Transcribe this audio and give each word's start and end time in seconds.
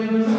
Amen. 0.00 0.29